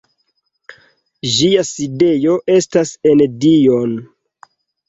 Ĝia 1.33 1.65
sidejo 1.71 2.39
estas 2.57 2.95
en 3.13 3.23
Dijon. 3.45 3.95